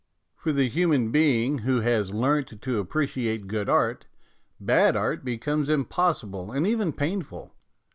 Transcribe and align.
For 0.35 0.51
the 0.51 0.67
human 0.67 1.11
being 1.11 1.59
who 1.59 1.81
has 1.81 2.11
learnt 2.11 2.59
to 2.59 2.79
appreciate 2.79 3.45
good 3.45 3.69
art, 3.69 4.07
bad 4.59 4.97
art 4.97 5.23
becomes 5.23 5.69
impos 5.69 6.23
sible 6.25 6.55
and 6.57 6.65
even 6.65 6.91
painful. 6.91 7.53